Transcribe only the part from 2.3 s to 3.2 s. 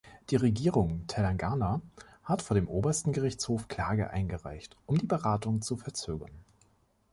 vor dem Obersten